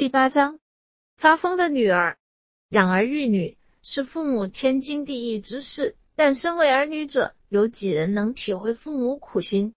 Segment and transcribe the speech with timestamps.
[0.00, 0.58] 第八章，
[1.18, 2.16] 发疯的女儿。
[2.70, 9.74] 养儿育女是父母天经地义之事，但身为儿女者，有几人能体会父母苦心？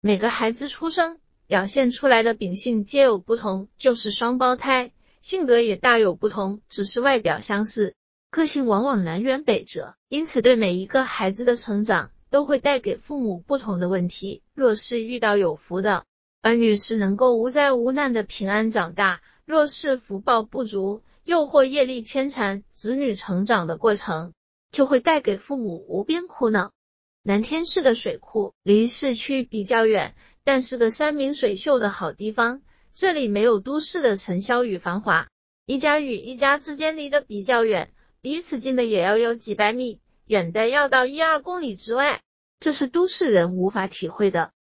[0.00, 1.18] 每个孩子出生
[1.48, 7.96] 表现出来的秉性皆有不同，就是双胞胎，性格也大有不同，只是外表相似，
[8.30, 9.96] 个性往往南辕北辙。
[10.08, 14.40] 因此，对每一个孩子的成长，都会带给父母不同的问题。
[14.54, 16.04] 若是遇到有福的
[16.42, 19.20] 儿女，是能够无灾无难的平安长大。
[19.46, 24.32] 若是福报不足，又或业力牵缠，子女成长的过程
[24.72, 26.72] 就会带给父母无边苦恼。
[27.22, 32.62] 南天市的水库离市区比较远，但是个山明水秀的好地方。
[32.94, 35.28] 这里没有都市的尘嚣与繁华，
[35.66, 37.92] 一家与一家之间离得比较远，
[38.22, 42.22] 彼此近的也要有几百米，远的要到一二公里之外，
[42.60, 44.52] 这是都市人无法体会的。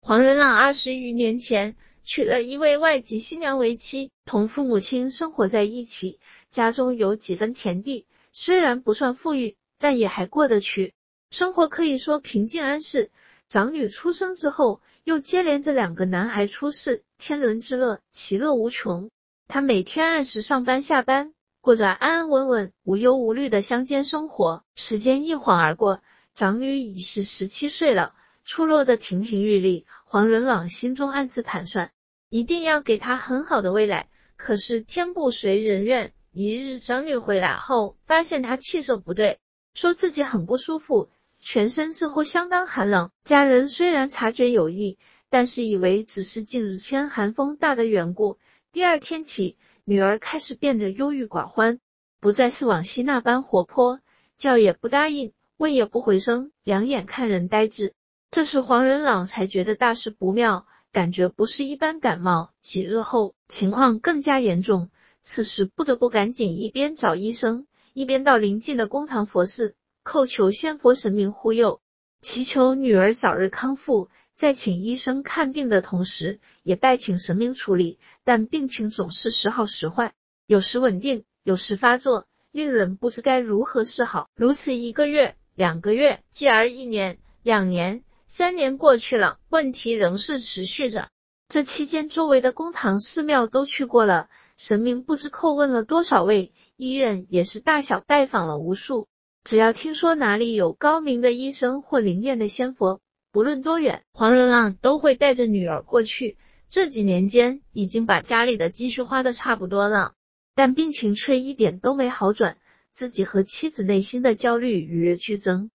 [0.00, 1.76] 黄仁朗二十余年前。
[2.12, 10.92] 娶了一位外籍新娘为妻，同父母亲生活在一起，家中有几分田地，虽然不算富裕，但也还过得去，
[11.30, 13.12] 生活可以说平静安适。
[13.48, 19.08] 长女出生之后，又接连着两个男孩出世，天伦之乐，其乐无穷。
[19.46, 24.64] 他每天按时上班下班，过着安安稳稳、无忧无虑的乡间生活。
[24.74, 26.02] 时间一晃而过，
[26.34, 28.14] 长女已是十七岁了。
[28.42, 31.92] 出落的亭亭玉立，黄仁朗心中暗自盘算，
[32.30, 34.08] 一定要给她很好的未来。
[34.36, 39.38] 可是天不随人愿，一日长女回来后，发现她气色不对，
[39.74, 43.10] 说自己很不舒服，全身似乎相当寒冷。
[43.24, 44.96] 家人虽然察觉有异，
[45.28, 48.38] 但是以为只是近日天寒风大的缘故。
[48.72, 51.80] 第二天起，女儿开始变得忧郁寡欢，
[52.20, 54.00] 不再是往昔那般活泼，
[54.36, 57.92] 叫也不答应，问也不回声，两眼看人呆滞。
[58.30, 62.50] 这时黄仁朗才觉得大事不妙，感觉不是一般感冒。
[62.62, 64.90] 几日后情况更加严重，
[65.22, 69.74] 此时不得不赶紧一边找医生，一边到邻近的公堂佛寺
[70.04, 71.80] 叩求仙佛神明护佑，
[72.20, 74.08] 祈求女儿早日康复。
[74.34, 80.14] 在请医生看病的同时，也拜请神明处理，但病情总是时好时坏，
[80.46, 84.30] 有时稳定，有时发作，令人不知该如何是好。
[84.34, 88.02] 如此一个月、两个月，继而一年、两年。
[88.32, 91.08] 三年过去了，问题仍是持续着。
[91.48, 99.08] 这期间，周围的公堂、寺庙都去过了，神明不知叩问了多少位，医院也是大小拜访了无数。
[99.42, 103.00] 只要听说哪里有高明的医生或灵验的仙佛，
[103.32, 106.38] 不论多远，黄仁浪都会带着女儿过去。
[106.68, 110.12] 这几年间，已经把家里的积蓄花的差不多了，
[110.54, 112.58] 但病情却一点都没好转，
[112.92, 115.72] 自己和妻子内心的焦虑与日俱增。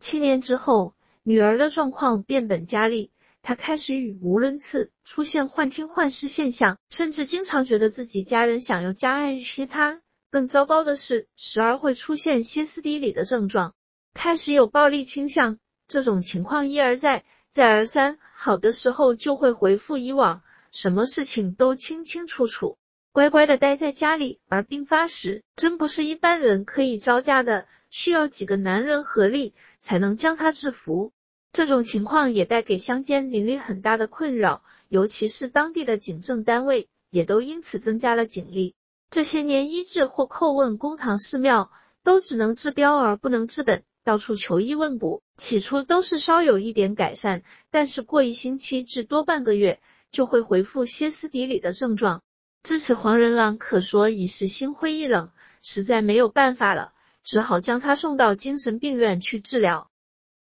[0.00, 0.94] 七年之后。
[1.24, 3.12] 女儿的状况变本加厉，
[3.42, 10.00] 她开始语无伦次，出现幻听幻视现象，甚至经常觉得自己家人想要加爱于她。
[10.32, 13.74] 更糟糕的是，时而会出现歇斯底里的症状，
[14.14, 15.58] 开始有暴力倾向。
[15.86, 22.78] 这种情况一而再，再而三，好的时候就会回复以往，什么事情都清清楚楚，
[23.12, 24.40] 乖乖的待在家里。
[24.48, 27.68] 而病发时，真不是一般人可以招架的。
[27.90, 31.12] 需要几个男人合力才能将他制服，
[31.52, 38.74] 这种情况也带给乡间邻里很大的困扰，尤其是当地的警政单位也都因此增加了警力。
[39.10, 41.70] 这些年医治或叩问公堂寺庙，
[42.02, 52.22] 都只能治标而不能治本，到处求医问卜，起初都是稍有一点改善，但是过一星期至多半个月就会回复歇斯底里的症状。
[52.62, 56.92] 至此，黄仁朗可说已是心灰意冷，实在没有办法了。
[57.22, 59.88] 只好将他送到精神病院去治疗。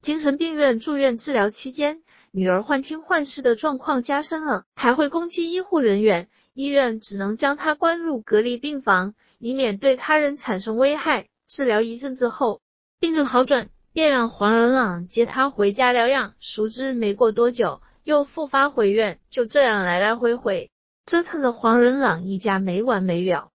[0.00, 6.28] 精神病院住院治疗期间，女儿幻听幻视的状况加深了，还会攻击医护人员。
[6.54, 11.26] 医院只能将他关入隔离病房，以免对他人产生危害。
[11.46, 12.60] 治疗一阵子后，
[12.98, 16.34] 病症好转，便让黄仁朗接他回家疗养。
[16.40, 20.70] 熟知没过多久，又复发回院，就这样来来回回，
[21.06, 23.49] 折腾的黄仁朗一家没完没了。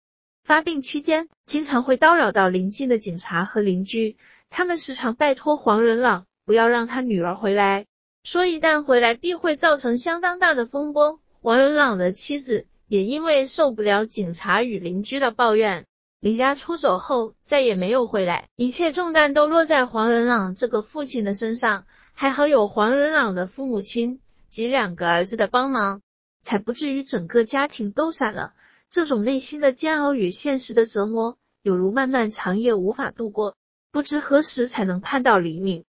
[0.44, 4.18] 发病期间，经常会叨扰到邻近的警察和邻居，
[4.50, 7.86] 他们时常拜托黄仁朗不要让他女儿回来，
[8.24, 11.20] 说一旦回来必会造成相当大的风波。
[11.42, 15.86] 黄仁朗的妻子也因为受不了警察与邻居的抱怨，
[16.20, 18.48] 离家出走后再也没有回来。
[18.56, 26.02] 一切重担都落在黄仁朗这个父亲的身上，还好有黄仁朗的父母亲及两个儿子的帮忙，
[26.44, 28.54] 才不至于整个家庭都散了。
[28.92, 33.56] 这种内心的煎熬与现实的折磨，有如漫漫长夜无法度过，
[33.90, 35.86] 不知何时才能盼到黎明。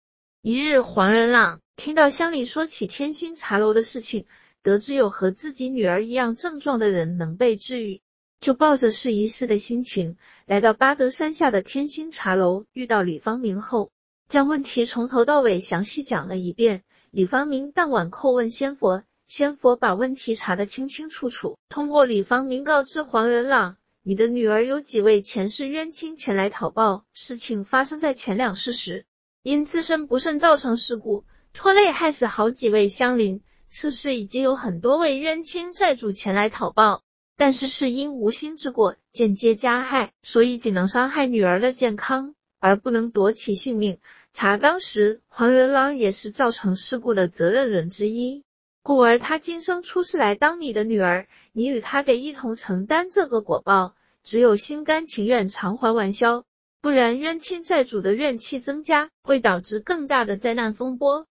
[0.40, 4.24] 一日，黄仁朗听到乡里说起天心茶楼的事情，
[4.62, 8.00] 得知有和自己女儿一样症状的人能被治愈，
[8.40, 10.16] 就抱着试一试的心情，
[10.46, 13.90] 来到巴德山下的天心茶楼，遇到李方明后，
[14.26, 16.82] 将问题从头到尾详细讲了一遍。
[17.10, 21.58] 李方明当晚叩问仙佛，仙佛把问题查得清清楚楚。
[21.68, 29.04] 通过李方明告知黄仁朗，你的女儿有几位前世冤亲前来讨报，事情发生在前两世时，
[29.42, 33.42] 因自身不慎造成事故，拖累害死好几位乡邻。
[33.68, 37.02] 此事已经有很多位冤亲债主前来讨报，
[37.36, 43.98] 但是是因无心之过，间接加害，所以仅能伤害女儿的健康，而不能夺其性命。
[44.32, 48.44] 查当时黄仁朗也是造成事故的责任人之一，
[48.86, 53.96] 故而他今生出世来当你的女儿，你与他得一同承担这个果报。
[54.22, 56.44] 只有心甘情愿偿还完销，
[56.80, 61.26] 不然冤亲债主的怨气增加，会导致更大的灾难风波。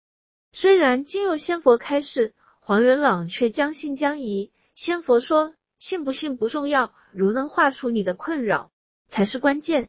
[0.51, 4.51] 虽然经有仙佛开示，黄仁朗却将信将疑。
[4.73, 8.69] 仙佛说：“信不信不重要，如能化除你的困扰
[9.07, 9.87] 才是关键。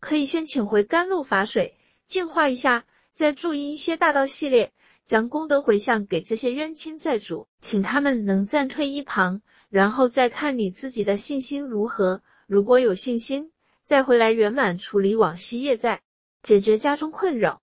[0.00, 1.76] 可以先请回甘露法水
[2.06, 4.72] 净化一下，再注意一些大道系列，
[5.04, 12.22] 将功德回向给这些冤亲债主，请他们能暂退一旁，然后再看你自己的信心如何。
[12.46, 13.50] 如果有信心，
[13.82, 16.02] 再回来圆满处理往昔业债，
[16.42, 17.60] 解决家中困扰。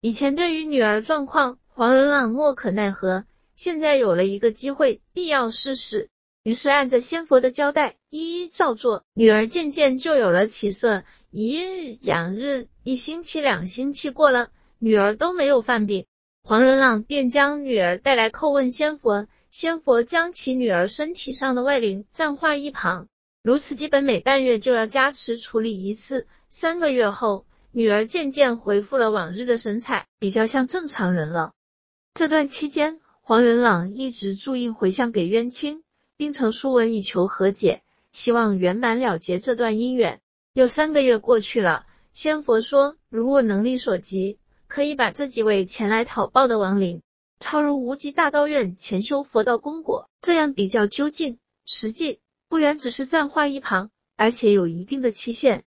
[0.00, 3.24] 以前对于女儿状况。”黄仁朗莫可奈何，
[3.56, 6.10] 现在有了一个机会，必要试试。
[6.42, 9.04] 于是按着仙佛的交代，一一照做。
[9.14, 16.04] 女儿渐渐就有了起色，一日、两日、一星期、两星期过了，女儿都没有犯病。
[16.50, 23.06] 黄仁朗便将女儿带来叩问仙佛，仙佛将其女儿身体上的外灵暂化一旁，
[23.40, 26.26] 如此基本每半月就要加持处理一次。
[26.48, 31.52] 三个月后，女儿渐渐恢复了往日的神采，比较像正常人了。
[32.14, 35.84] 这段期间，黄仁朗一直注印回向给冤亲，
[36.16, 40.20] 并呈书文以求和解，希望圆满了结这段姻缘。
[40.52, 44.39] 又三个月过去了，仙佛说，如果能力所及，
[44.70, 47.02] 可以把这几位前来讨报的亡灵
[47.40, 55.64] 抄入无极大道院前修佛道功果，这样比较究竟实际，不然只是暂画一旁，而且有一定的期限。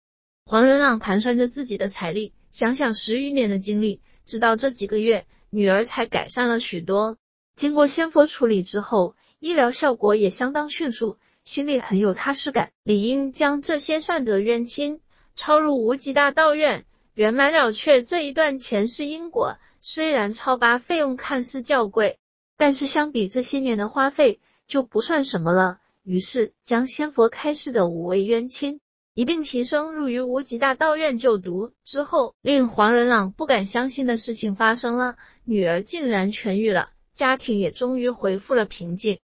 [0.46, 5.26] 黄仁朗盘算着自己的财力，想想十余年的经历，直到这几个月。
[5.50, 7.18] 女儿才改善了许多，
[7.54, 12.72] 经过仙佛处理之后，医疗效果也相当迅速，心里很有踏实感。
[12.82, 15.00] 理应将这些善德冤亲
[15.34, 16.84] 抄入无极大道院，
[17.16, 19.56] 圆满了却这一段前世因果。
[19.80, 22.18] 虽然超拔费用看似较贵，
[22.58, 25.78] 但是相比这些年的花费就不算什么了。
[26.02, 28.80] 于是将仙佛开示的五位冤亲。
[29.14, 39.20] 一并提升入于无极大道院就读之后，令黄仁朗不敢相信的事情发生了，女儿竟然痊愈了，家庭也终于恢复了平静。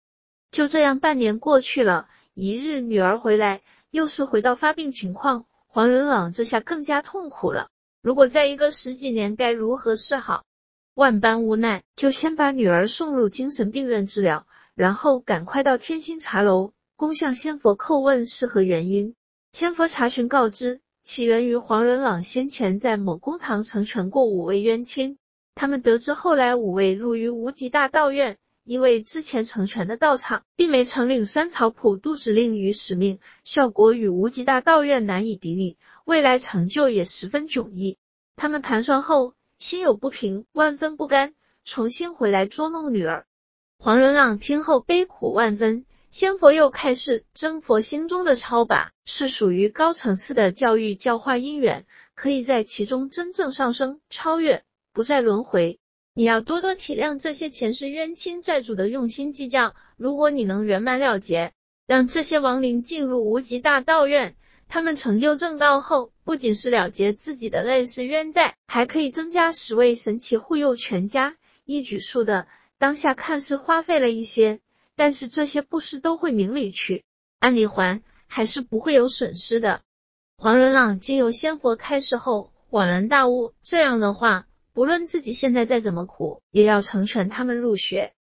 [0.51, 7.69] 就这样半年过去了，一日女儿回来，又是回到发病情况，黄仁朗这下更加痛苦了。
[8.01, 10.43] 如果再一个十几年，该如何是好？
[10.93, 19.13] 万般无奈，就先把女儿送入精神病院治疗，然后赶快到天心茶楼，恭向仙佛叩问是何原因。
[19.53, 25.17] 仙佛查询告知，起源于黄仁朗先前在某公堂成全过五位冤亲。
[25.55, 35.77] 他们得知后来五位入于无极大道院，因为之前成全的道场并没承领三草普渡指令与使命，效果与无极大道院难以比拟，
[36.07, 37.97] 未来成就也十分迥异。
[38.37, 41.33] 他们盘算后，心有不平，万分不甘，
[41.65, 43.25] 重新回来捉弄女儿。
[43.77, 45.85] 黄仁朗听后悲苦万分。
[46.09, 51.85] 仙佛又开示，真佛心中的超拔是属于高层次的教育教化因缘，
[52.15, 55.77] 可以在其中真正上升超越，不再轮回。
[56.13, 59.75] 你要多多体谅这些前世冤亲债主的用心计较。
[59.97, 61.51] 如果你能圆满了结，
[61.85, 64.37] 让这些亡灵进入无极大道院，
[64.67, 72.47] 他们成就正道后，不仅是了结自己的类似冤债，还可以增加十位神奇护佑全家，一举数得。
[72.77, 74.59] 当下看似花费了一些。
[74.99, 77.03] 但是这些布施都会明里去，
[77.37, 79.81] 按理还还是不会有损失的。
[80.39, 88.13] 黄仁朗经由仙佛开示后恍然大悟，这样的话，不论自己现在再怎么苦，也要成全他们入学。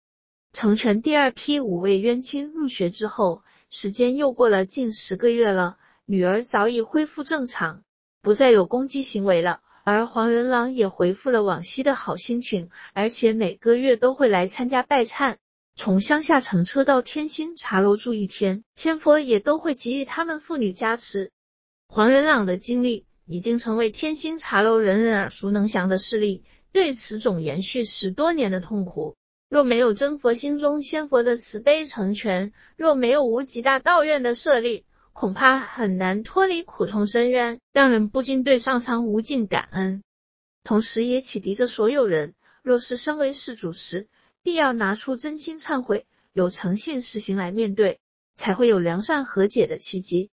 [0.52, 7.82] 成全第二批五位冤亲入学之后，时间又过了近十个月了，女儿早已恢复正常，
[8.22, 15.38] 不再有攻击行为了，而黄仁朗也恢复了往昔的好心情，而且每个月都会来参加拜忏。
[15.76, 21.32] 从乡下乘车到天心茶楼住一天，仙佛也都会给予他们妇女加持。
[21.88, 29.16] 黄仁朗的经历已经成为天心茶楼人人耳熟能详的事例，对此种延续十多年的痛苦，
[29.50, 34.86] 若没有真佛心中仙佛的慈悲成全，若没有无极大道院的设立，
[35.16, 40.04] 恐怕很难脱离苦痛深渊，让人不禁对上苍无尽感恩。
[40.66, 44.10] 同时，也启迪着所有人，若是身为世主时，
[44.44, 48.02] 必要拿出真心忏悔，有诚信实行来面对，
[48.36, 50.32] 才会有良善和解的契机。